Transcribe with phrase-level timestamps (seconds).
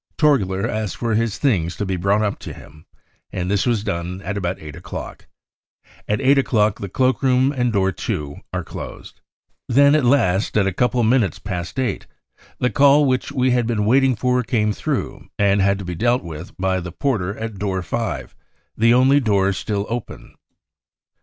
[0.17, 2.87] Torgler asked for his things to be brought up to him,
[3.31, 5.27] and this was done at about eight o'clock.
[6.07, 9.21] At eight o'clock the cloak room and door 2 are closed."
[9.69, 12.07] Then at last, at a couple of minutes past eight,
[12.57, 16.23] the call' which we had been waiting for came through, and had to be dealt
[16.23, 18.35] with by the porter at door 5,
[18.75, 19.85] the only door 92 BROWN BOOK OF THE HITLER TERROR still
[20.27, 20.35] open.